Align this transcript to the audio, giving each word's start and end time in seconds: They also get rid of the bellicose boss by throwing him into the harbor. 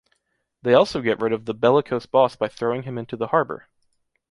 They 0.63 0.73
also 0.73 0.99
get 1.03 1.19
rid 1.19 1.31
of 1.31 1.45
the 1.45 1.53
bellicose 1.53 2.07
boss 2.07 2.35
by 2.35 2.47
throwing 2.47 2.81
him 2.81 2.97
into 2.97 3.15
the 3.15 3.27
harbor. 3.27 3.67